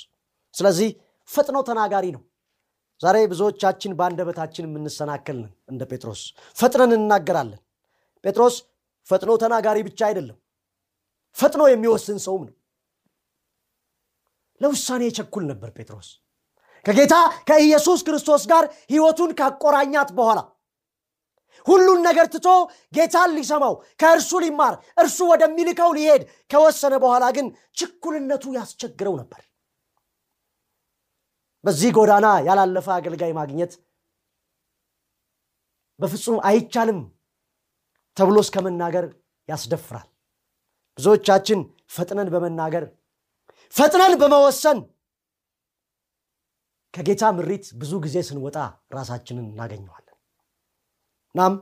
[0.55, 0.89] ስለዚህ
[1.29, 2.21] ፈጥኖ ተናጋሪ ነው
[3.01, 6.21] ዛሬ ብዙዎቻችን በአንደበታችን የምንሰናከልን እንደ ጴጥሮስ።
[6.57, 7.61] ፈጥነን እናገራለን
[8.23, 8.55] ጴጥሮስ
[9.07, 10.37] ፈጥኖ ተናጋሪ ብቻ አይደለም
[11.37, 12.55] ፈጥኖ የሚወስን ሰውም ነው።
[14.61, 16.07] ለውሳኔ የቸኩል ነበር ጴጥሮስ።
[16.85, 17.15] ከጌታ
[17.49, 20.39] ከኢየሱስ ክርስቶስ ጋር ህይወቱን ካቆራኛት በኋላ
[21.67, 22.47] ሁሉን ነገር ትቶ
[22.93, 29.41] ጌታን ሊሰማው ከእርሱ ሊማር እርሱ ወደሚልከው ሊሄድ ከወሰነ በኋላ ግን ችኩልነቱ ያስቸግረው ነበር
[31.67, 33.71] በዚህ ጎዳና ያላለፈ አገልጋይ ማግኘት
[35.99, 36.99] በፍጹም አይቻልም
[38.17, 39.05] ተብሎ እስከ መናገር
[39.49, 40.07] ያስደፍራል።
[40.97, 41.59] ብዙዎቻችን
[41.95, 42.85] ፈጥነን በመናገር
[43.73, 44.79] ፈጥነን በመወሰን
[46.93, 48.57] ከጌታ ምሪት ብዙ ጊዜ ስንወጣ
[48.95, 50.17] ራሳችንን እናገኘዋለን።
[51.35, 51.53] እናም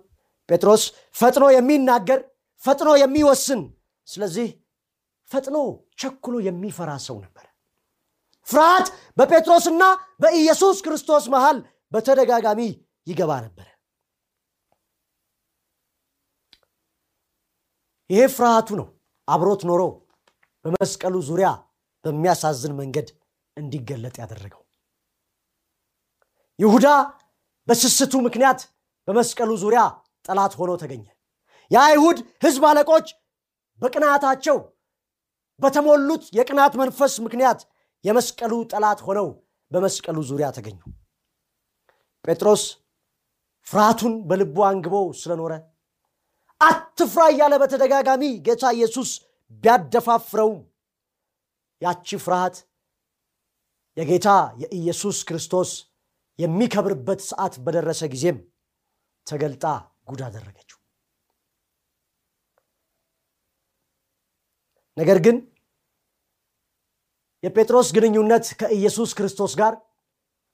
[0.50, 0.84] ጴጥሮስ
[1.16, 2.22] ፈጥኖ የሚናገር
[2.64, 3.64] ፈጥኖ የሚወስን
[4.08, 4.48] ስለዚህ
[5.30, 5.58] ፈጥኖ
[6.00, 7.46] ቸኩሎ የሚፈራ ሰው ነበር
[8.48, 9.84] ፍርሃት በጴጥሮስና
[10.22, 11.58] በኢየሱስ ክርስቶስ መሃል
[11.92, 12.62] በተደጋጋሚ
[13.08, 13.68] ይገባ ነበረ
[18.10, 18.88] ይሄ ፍርሃቱ ነው
[19.28, 19.82] አብሮት ኖሮ
[20.66, 21.48] በመስቀሉ ዙሪያ
[22.06, 23.08] በሚያሳዝን መንገድ
[23.58, 24.62] እንዲገለጥ ያደረገው።
[26.60, 26.88] ይሁዳ
[27.68, 28.60] በስስቱ ምክንያት
[29.08, 29.82] በመስቀሉ ዙሪያ
[30.26, 31.06] ጠላት ሆኖ ተገኘ።
[31.72, 33.08] የአይሁድ ህዝብ አለቆች
[33.80, 34.58] በቅናታቸው
[35.60, 37.60] በተሞሉት የቅናት መንፈስ ምክንያት
[38.06, 39.28] የመስቀሉ ጠላት ሆነው
[39.72, 40.80] በመስቀሉ ዙሪያ ተገኙ።
[42.26, 42.64] ጴጥሮስ
[43.68, 45.54] ፍርሃቱን በልቡ አንግቦ ስለኖረ
[46.62, 49.10] አትፍራ እያለ በተደጋጋሚ ጌታ ኢየሱስ
[49.64, 50.60] ቢያደፋፍረውም
[51.82, 52.56] ያቺ ፍርሃት
[53.98, 54.30] የጌታ
[54.62, 55.72] የኢየሱስ ክርስቶስ
[56.40, 58.38] የሚከብርበት ሰዓት በደረሰ ጊዜም
[59.28, 59.64] ተገልጣ
[60.10, 60.80] ጉድ አደረገችው።
[64.98, 65.38] ነገር ግን
[67.46, 69.74] የጴጥሮስ ግንኙነት ከኢየሱስ ክርስቶስ ጋር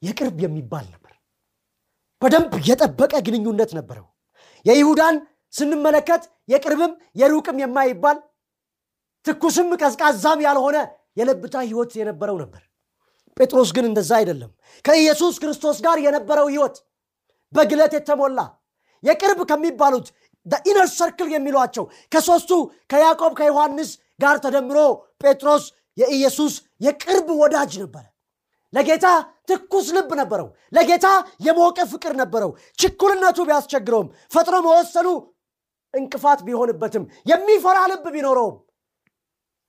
[0.01, 1.13] የቅርብ የሚባል ነበር።
[2.21, 4.07] በደንብ የጠበቀ ግንኙነት ነበረው።
[4.65, 5.15] የይሁዳን
[5.53, 8.17] ስንመለከት የቅርብም የሩቅም የማይባል
[9.25, 10.77] ትኩስም ቀዝቃዛም ያልሆነ
[11.19, 12.61] የለብታ ህይወት የነበረው ነበር።
[13.37, 14.51] ጴጥሮስ ግን እንደዛ አይደለም።
[14.85, 16.75] ከኢየሱስ ክርስቶስ ጋር የነበረው ህይወት
[17.53, 18.39] በግለት የተሞላ
[19.03, 20.07] የቅርብ ከሚባሉት
[20.65, 22.51] ኢነር ሰርክል የሚሏቸው ከሦስቱ
[22.91, 24.77] ከያዕቆብ ከዮሐንስ ጋር ተደምሮ
[25.23, 25.63] ጴጥሮስ
[25.97, 28.05] የኢየሱስ የቅርብ ወዳጅ ነበረ።
[28.73, 29.07] ለጌታ
[29.47, 31.07] ትኩስ ልብ ነበረው። ለጌታ
[31.45, 35.07] የሞቀ ፍቅር ነበረው። ችኩልነቱ ቢያስቸግረውም ፈጥኖ መወሰኑ
[35.93, 38.55] እንቅፋት ቢሆንበትም የሚፈራ ልብ ቢኖረውም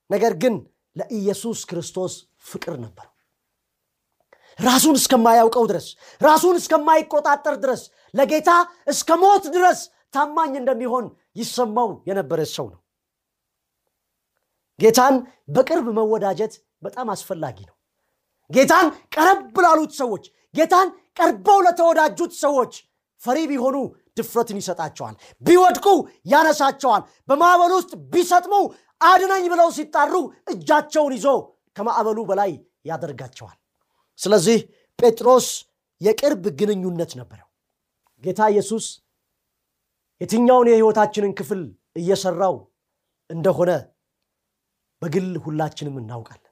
[0.09, 0.55] ነገር ግን
[0.95, 2.13] ለኢየሱስ ክርስቶስ
[2.45, 3.09] ፍቅር ነበረው።
[4.59, 5.85] ራሱን እስከማያውቀው ድረስ
[6.21, 7.81] ራሱን እስከማይቆጣጠር ድረስ
[8.13, 8.49] ለጌታ
[8.87, 9.79] እስከ ሞት ድረስ
[10.13, 11.05] ታማኝ እንደሚሆን
[11.35, 12.79] ይሰማው የነበረ ሰው ነው
[14.79, 15.15] ጌታን
[15.49, 17.75] በቅርብ መወዳጀት በጣም አስፈላጊ ነው።
[18.49, 20.23] ጌታን ቀረብ ላሉት ሰዎች
[20.55, 22.73] ጌታን ቀርበው ለተወዳጁት ሰዎች
[23.21, 23.75] ፈሪ ቢሆኑ
[24.17, 25.85] ድፍረትን ይሰጣቸዋል ቢወድቁ
[26.25, 28.55] ያነሳቸዋል በማዕበል ውስጥ ቢሰጥሙ
[29.01, 30.13] አድነኝ ብለው ሲጣሩ
[30.51, 31.27] እጃቸውን ይዞ
[31.75, 32.51] ከማዕበሉ በላይ
[32.85, 33.57] ያደርጋቸዋል።
[34.19, 34.59] ስለዚህ
[34.99, 35.47] ጴጥሮስ
[36.01, 37.47] የቅርብ ግንኙነት ነበረው።
[38.23, 38.85] ጌታ ኢየሱስ
[40.21, 41.61] የትኛውን የህይወታችንን ክፍል
[41.95, 42.55] እየሰራው
[43.29, 43.71] እንደሆነ
[45.03, 46.49] በግል ሁላችንም እናውቃለን።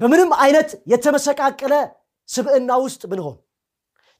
[0.00, 1.74] በምንም አይነት የተመሰቃቀለ
[2.28, 3.38] ስብዕና ውስጥ ብንሆን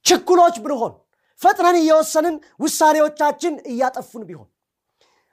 [0.05, 0.95] ችኩሎች ብንሆን
[1.41, 4.49] ፈጥነን እየወሰንን ውሳኔዎቻችን እያጠፉን ቢሆን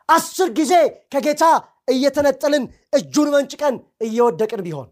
[0.10, 0.74] አስር ጊዜ
[1.14, 1.44] ከጌታ
[1.94, 2.64] እየተነጠልን
[2.98, 3.76] እጁን መንጭቀን
[4.08, 4.88] እየወደቅን ቢሆን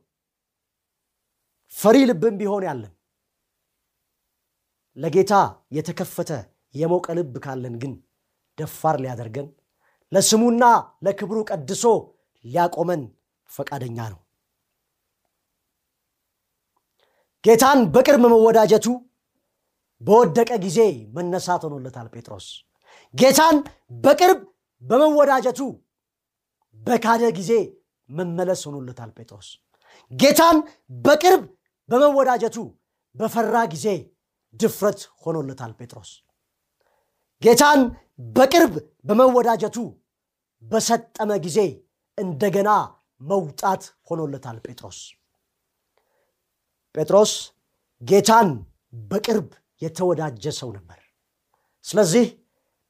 [1.73, 2.91] ፈሪ ልብም ቢሆን ያለን
[4.97, 5.33] ለጌታ
[5.77, 6.31] የተከፈተ
[6.75, 7.93] የሞቀ ልብ ካለን ግን
[8.57, 9.47] ደፋር ሊያደርገን
[10.11, 10.63] ለስሙና
[11.05, 11.83] ለክብሩ ቀድሶ
[12.45, 13.01] ሊያቆመን
[13.49, 14.19] ፈቃደኛ ነው።
[17.43, 18.87] ጌታን በቅርብ መወዳጀቱ
[20.01, 20.79] በወደቀ ጊዜ
[21.15, 22.47] መነሳት ሆኖለታል ጴጥሮስ።
[23.13, 23.57] ጌታን
[24.03, 24.39] በቅርብ
[24.83, 25.59] በመወዳጀቱ
[26.77, 27.51] በካደ ጊዜ
[28.09, 29.47] መመለስ ሆኖለታል ጴጥሮስ።
[30.11, 30.57] ጌታን
[31.05, 31.43] በቅርብ
[31.89, 32.57] በመወዳጀቱ
[33.15, 33.87] በፈራ ጊዜ
[34.53, 36.11] ድፍረት ሆኖለታል ጴጥሮስ።
[37.41, 37.81] ጌታን
[38.35, 38.73] በቅርብ
[39.05, 39.77] በመወዳጀቱ
[40.63, 41.57] በሰጠመ ጊዜ
[42.17, 42.69] እንደገና
[43.21, 44.99] መውጣት ሆኖለታል ጴጥሮስ።
[46.95, 47.31] ጴጥሮስ
[48.01, 48.49] ጌታን
[49.03, 49.47] በቅርብ
[49.81, 50.99] የተወዳጀ ሰው ነበር።
[51.85, 52.25] ስለዚህ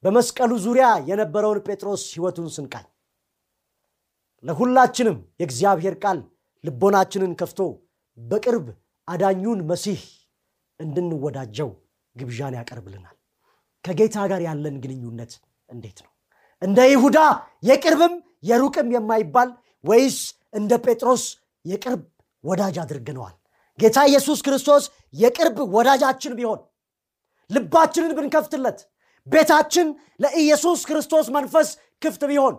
[0.04, 2.86] በመስቀሉ ዙሪያ የነበረውን ጴጥሮስ ህይወቱን ስንቃኝ
[4.44, 6.18] ለሁላችንም የእግዚአብሔር ቃል
[6.64, 7.60] ልቦናችንን ከፍቶ
[8.18, 8.66] በቅርብ
[9.08, 10.00] አዳኙን መሲህ
[10.80, 11.70] እንድንወዳጀው
[12.16, 13.16] ግብዣን ያቀርብልናል።
[13.84, 15.32] ከጌታ ጋር ያለን ግንኙነት
[15.70, 16.12] እንዴት ነው?
[16.62, 17.18] እንደ ይሁዳ
[17.62, 19.50] የቅርብም የሩቅም የማይባል
[19.84, 20.18] ወይስ
[20.54, 21.24] እንደ ጴጥሮስ
[21.64, 22.02] የቅርብ
[22.44, 23.34] ወዳጅ አድርገነዋል?
[23.78, 26.60] ጌታ ኢየሱስ ክርስቶስ የቅርብ ወዳጃችን ቢሆን
[27.50, 28.78] ልባችንን ብንከፍትለት
[29.26, 29.88] ቤታችን
[30.22, 31.68] ለኢየሱስ ክርስቶስ መንፈስ
[32.02, 32.54] ክፍት ቢሆን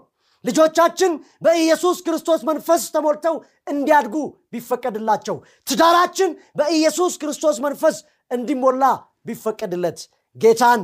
[0.46, 1.12] ልጆቻችን
[1.46, 3.36] በኢየሱስ ክርስቶስ መንፈስ ተሞልተው
[3.68, 4.16] እንዲያድጉ
[4.54, 5.38] ቢፈቀድላቸው
[5.68, 7.96] ትዳራችን በኢየሱስ ክርስቶስ መንፈስ
[8.32, 8.84] እንዲሞላ
[9.28, 10.00] ቢፈቀድለት
[10.36, 10.82] ጌታን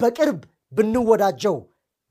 [0.00, 0.40] በቅርብ
[0.72, 1.56] ብንወዳጀው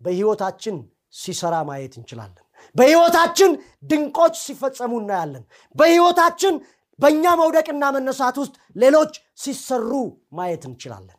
[0.02, 0.76] በሕይወታችን
[1.14, 2.46] ሲሰራ ማየት እንችላለን።
[2.76, 3.52] በሕይወታችን
[3.90, 5.44] ድንቆች ሲፈጸሙ እናያለን።
[5.76, 6.56] በሕይወታችን
[7.00, 9.92] በእኛ መውደቅና መነሳት ውስጥ ሌሎች ሲሰሩ
[10.38, 11.18] ማየት እንችላለን።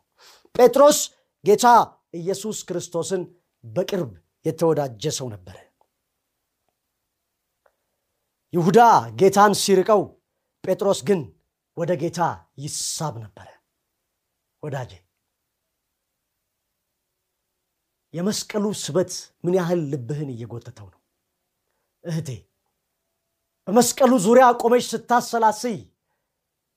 [0.55, 0.99] ጴጥሮስ
[1.43, 1.65] ጌታ
[2.19, 3.21] ኢየሱስ ክርስቶስን
[3.63, 4.11] በቅርብ
[4.45, 5.57] የተወዳጀ ሰው ነበረ።
[8.53, 8.79] ይሁዳ
[9.19, 10.01] ጌታን ሲርቀው
[10.63, 11.19] ጴጥሮስ ግን
[11.77, 12.21] ወደ ጌታ
[12.57, 13.47] ይሳብ ነበረ።
[14.63, 14.91] ወዳጄ
[18.13, 19.11] የመስቀሉ ስበት
[19.43, 20.99] ምን ያህል ልብህን እየጎተተው ነው?
[22.03, 22.29] እህቴ
[23.67, 25.77] በመስቀሉ ዙሪያ ቆመሽ ስታሰላስይ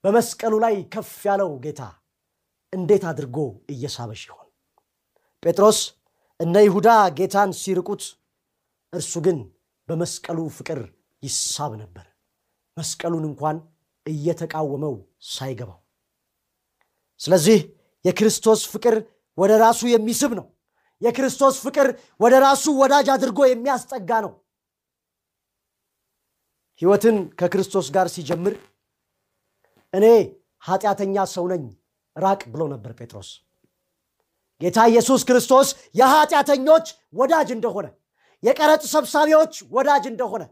[0.05, 1.81] በመስቀሉ ላይ ከፍ ያለው ጌታ
[2.73, 3.37] እንዴት አድርጎ
[3.73, 4.49] እየሳበሽ ይሆን?
[5.43, 5.79] ጴጥሮስ
[6.41, 8.03] እነ ይሁዳ ጌታን ሲርቁት
[8.93, 9.39] እርሱ ግን
[9.89, 10.81] በመስቀሉ ፍቅር
[11.23, 12.07] ይሳብ ነበር።
[12.77, 13.57] መስቀሉን እንኳን
[14.07, 14.95] እየተቃወመው
[15.29, 15.81] ሳይገባው።
[17.21, 17.59] ስለዚህ
[18.05, 18.95] የክርስቶስ ፍቅር
[19.39, 20.47] ወደ ራሱ የሚስብ ነው
[21.03, 21.89] የክርስቶስ ፍቅር
[22.21, 24.33] ወደ ራሱ ወዳጅ አድርጎ የሚያስጠጋ ነው።
[26.83, 28.55] ህይወትን ከክርስቶስ ጋር ሲጀምር
[29.95, 30.07] እኔ
[30.63, 31.65] ኃጢአተኛ ሰው ነኝ
[32.17, 33.31] ራቅ ብሎ ነበር ጴጥሮስ።
[34.61, 36.87] ጌታ ኢየሱስ ክርስቶስ የኃጢአተኞች
[37.21, 37.87] ወዳጅ እንደሆነ
[38.43, 40.43] የቀረጥ ሰብሳቢዎች ወዳጅ እንደሆነ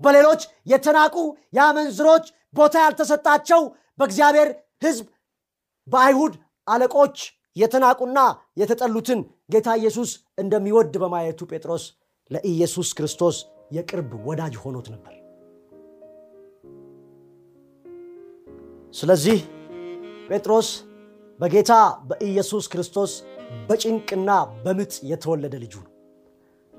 [0.00, 1.16] በሌሎች የተናቁ
[1.56, 3.60] የአመንዝሮች ቦታ ያልተሰጣቸው
[3.98, 4.48] በእግዚአብሔር
[4.84, 5.06] ህዝብ
[5.88, 6.34] በአይሁድ
[6.66, 7.16] አለቆች
[7.56, 8.18] የተናቁና
[8.56, 11.84] የተጠሉትን ጌታ ኢየሱስ እንደሚወድ በማየቱ ጴጥሮስ
[12.30, 13.36] ለኢየሱስ ክርስቶስ
[13.72, 15.14] የቅርብ ወዳጅ ሆኖት ነበር።
[18.94, 19.38] ስለዚህ
[20.28, 20.68] ጴጥሮስ
[21.40, 21.72] በጌታ
[22.08, 23.12] በኢየሱስ ክርስቶስ
[23.68, 24.30] በጭንቅና
[24.64, 25.92] በምጥ የተወለደ ልጁ ነው።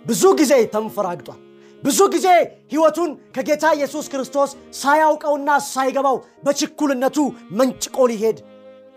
[0.06, 1.40] ብዙ ጊዜ ተንፈራግጧል።
[1.84, 2.28] ብዙ ጊዜ
[2.72, 4.50] ህይወቱን ከጌታ ኢየሱስ ክርስቶስ
[4.82, 7.18] ሳያውቀውና ሳይገባው በችኩልነቱ
[7.60, 8.40] መንጭቆ ሊሄድ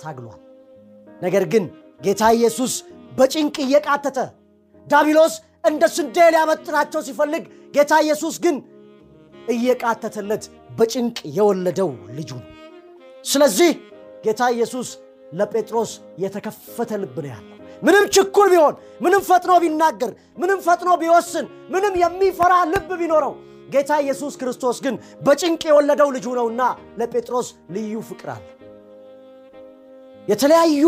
[0.03, 0.41] ታግሏል
[1.23, 1.65] ነገር ግን
[2.01, 2.73] ጌታ ኢየሱስ
[3.19, 4.19] በጭንቅ እየቃተተ
[4.87, 7.45] ዳቢሎስ እንደ ስንዴ ሊያበጥራቸው ሲፈልግ
[7.77, 8.57] ጌታ ኢየሱስ ግን
[9.55, 10.45] እየቃተተለት
[10.79, 12.51] በጭንቅ የወለደው ልጁ ነው።
[13.25, 13.71] ስለዚህ
[14.25, 14.89] ጌታ ኢየሱስ
[15.33, 15.91] ለጴጥሮስ
[16.23, 17.51] የተከፈተ ልብ ነው ያለው።
[17.83, 18.75] ምንም ችኩል ቢሆን፣
[19.05, 20.11] ምንም ፈጥኖ ቢናገር፣
[20.43, 23.35] ምንም ፈጥኖ ቢወስን፣ ምንም የሚፈራ ልብ ቢኖረው
[23.71, 24.95] ጌታ ኢየሱስ ክርስቶስ ግን
[25.27, 26.63] በጭንቅ የወለደው ልጁ ነውና
[26.99, 28.45] ለጴጥሮስ ልዩ ፍቅር አለ።
[30.29, 30.85] የተለያዩ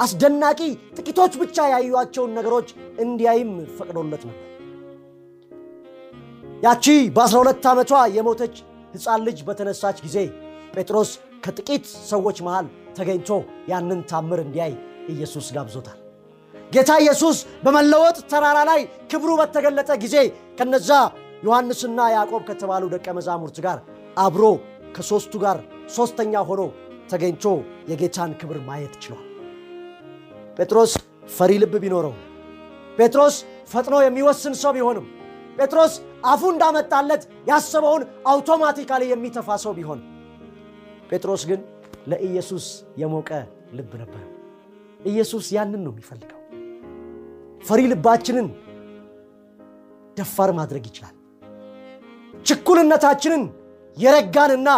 [0.00, 0.60] አስደናቂ
[0.96, 2.68] ጥቂቶች ብቻ ያዩቸውን ነገሮች
[3.04, 4.44] እንዲያይም ፈቅዶለት ነበር።
[6.62, 6.84] ያቺ
[7.16, 8.54] በ12 ዓመቷ የሞተች
[8.94, 10.16] ሕፃን ልጅ በተነሳች ጊዜ
[10.74, 11.10] ጴጥሮስ
[11.44, 13.30] ከጥቂት ሰዎች መሃል ተገኝቶ
[13.70, 14.72] ያንን ታምር እንዲያይ
[15.12, 15.98] ኢየሱስ ጋብዞታል።
[16.72, 20.16] ጌታ ኢየሱስ በመለወጥ ተራራ ላይ ክብሩ በተገለጠ ጊዜ
[20.58, 20.90] ከነዛ
[21.44, 23.78] ዮሐንስና ያዕቆብ ከተባሉ ደቀ መዛሙርት ጋር
[24.18, 24.44] አብሮ
[24.96, 25.58] ከሦስቱ ጋር
[25.96, 26.62] ሦስተኛ ሆኖ
[27.10, 27.44] ተገኝቶ
[27.90, 29.24] የጌታን ክብር ማየት ችሏል።
[30.58, 30.92] ጴጥሮስ
[31.36, 32.14] ፈሪ ልብ ቢኖረው፣
[32.98, 33.36] ጴጥሮስ
[33.72, 35.06] ፈጥኖ የሚወስን ሰው ቢሆንም፣
[35.58, 35.92] ጴጥሮስ
[36.30, 40.00] አፉ እንዳመጣለት ያሰበውን አውቶማቲካሊ የሚተፋ ሰው ቢሆን፣
[41.10, 41.60] ጴጥሮስ ግን
[42.10, 42.66] ለኢየሱስ
[43.00, 43.30] የሞቀ
[43.78, 44.24] ልብ ነበር።
[45.06, 46.34] ኢየሱስ ያንን ነው የሚፈልገው።
[47.62, 48.46] ፈሪ ልባችንን
[50.16, 51.14] ደፋር ማድረግ ይችላል።
[52.44, 53.42] ችኩልነታችንን
[53.96, 54.68] የረጋንና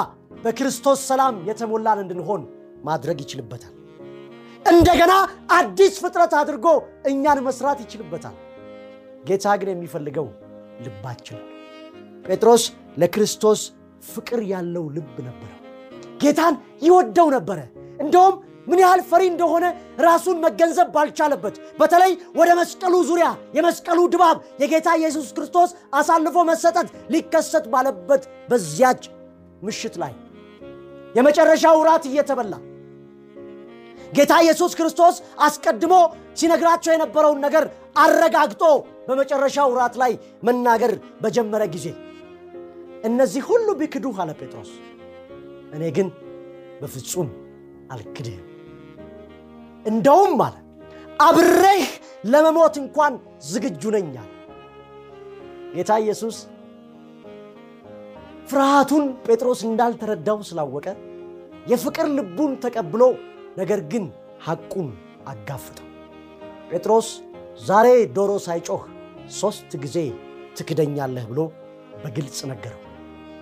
[0.44, 2.42] በክርስቶስ ሰላም የተሞላን እንድንሆን
[2.84, 3.74] ማድረግ ይችልበታል።
[4.66, 5.12] እንደገና
[5.56, 6.66] አዲስ ፍጥረት አድርጎ
[7.10, 8.36] እኛን መስራት ይችልበታል።
[9.24, 10.26] ጌታ ግን የሚፈልገው
[10.84, 11.46] ልባችንን።
[12.26, 12.64] ጴጥሮስ
[13.00, 13.60] ለክርስቶስ
[14.10, 15.56] ፍቅር ያለው ልብ ነበረው።
[16.22, 17.58] ጌታን ይወደው ነበረ።
[18.04, 18.34] እንደውም
[18.66, 19.66] ምን ያህል ፈሪ እንደሆነ
[20.06, 27.66] ራሱን መገንዘብ ባልቻለበት በተለይ ወደ መስቀሉ ዙሪያ የመስቀሉ ድባብ የጌታ ኢየሱስ ክርስቶስ አሳልፎ መሰጠት ሊከሰት
[27.72, 29.02] ባለበት በዚያች
[29.62, 30.12] ምሽት ላይ
[31.14, 32.54] የመጨረሻው ራት እየተበላ
[34.12, 35.94] ጌታ ኢየሱስ ክርስቶስ አስቀድሞ
[36.38, 37.64] ሲነግራቸው የነበረውን ነገር
[38.02, 38.62] አረጋግጦ
[39.08, 40.12] በመጨረሻው ራት ላይ
[40.46, 40.92] መናገር
[41.22, 41.86] በጀመረ ጊዜ
[43.04, 44.70] እነዚህ ሁሉ ቢክዱህ አለ ጴጥሮስ፣
[45.76, 46.08] እኔ ግን
[46.80, 47.28] በፍጹም
[47.94, 48.46] አልክድህም።
[49.84, 50.56] እንደውም አለ
[51.20, 51.86] አብሬህ
[52.24, 53.14] ለመሞት እንኳን
[53.50, 54.08] ዝግጁ ነኝ
[55.74, 56.36] ጌታ ኢየሱስ
[58.50, 60.86] ፍርሃቱን ጴጥሮስ እንዳልተረዳው ስላወቀ
[61.66, 63.02] የፍቅር ልቡን ተቀብሎ
[63.58, 64.04] ነገር ግን
[64.46, 64.88] ሐቁን
[65.28, 65.86] አጋፍጠው።
[66.70, 67.08] ጴጥሮስ
[67.66, 67.86] ዛሬ
[68.16, 68.82] ዶሮ ሳይጮህ
[69.38, 69.96] ሦስት ጊዜ
[70.58, 71.40] ትክደኛለህ ብሎ
[72.02, 72.80] በግልጽ ነገረው።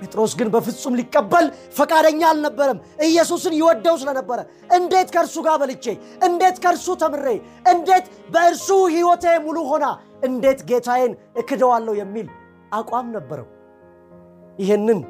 [0.00, 1.46] ጴጥሮስ ግን በፍጹም ሊቀበል
[1.78, 4.38] ፈቃደኛ አልነበረም። ኢየሱስን ይወደው ስለነበረ
[4.76, 5.86] እንዴት ከእርሱ ጋር በልቼ፣
[6.26, 7.26] እንዴት ከእርሱ ተምሬ፣
[7.72, 9.86] እንዴት በእርሱ ሕይወቴ ሙሉ ሆና
[10.24, 12.28] እንዴት ጌታዬን እክደዋለሁ የሚል
[12.72, 13.48] አቋም ነበረው።
[14.58, 15.00] ይህንን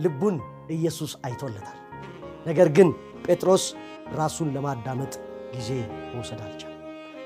[0.00, 0.36] ልቡን
[0.70, 1.78] ኢየሱስ አይቶለታል።
[2.46, 2.88] ነገር ግን
[3.26, 3.64] ጴጥሮስ
[4.16, 5.12] ራሱን ለማዳመጥ
[5.54, 5.68] ጊዜ
[6.14, 6.78] መውሰድ አልቻለም።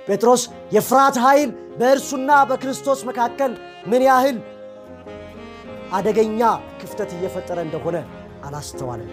[0.08, 0.42] ጴጥሮስ
[0.74, 3.52] የፍርሃት ኃይል በእርሱና በክርስቶስ መካከል
[3.86, 4.36] ምን ያህል
[5.92, 6.40] አደገኛ
[6.80, 7.96] ክፍተት እየፈጠረ እንደሆነ
[8.44, 9.10] አላስተዋለም።